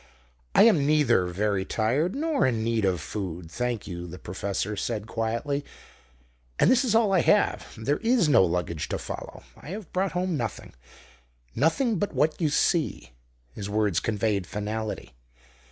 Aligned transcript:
"I 0.55 0.63
am 0.63 0.87
neither 0.87 1.27
very 1.27 1.63
tired, 1.63 2.15
nor 2.15 2.47
in 2.47 2.63
need 2.63 2.85
of 2.85 2.99
food, 2.99 3.51
thank 3.51 3.85
you," 3.85 4.07
the 4.07 4.17
professor 4.17 4.75
said 4.75 5.05
quietly. 5.05 5.63
"And 6.57 6.71
this 6.71 6.83
is 6.83 6.95
all 6.95 7.13
I 7.13 7.19
have. 7.21 7.67
There 7.77 7.97
is 7.99 8.27
no 8.27 8.43
luggage 8.43 8.89
to 8.89 8.97
follow. 8.97 9.43
I 9.55 9.67
have 9.69 9.93
brought 9.93 10.13
home 10.13 10.35
nothing 10.35 10.73
nothing 11.53 11.99
but 11.99 12.15
what 12.15 12.41
you 12.41 12.49
see." 12.49 13.11
His 13.53 13.69
words 13.69 13.99
conveyed 13.99 14.47
finality. 14.47 15.13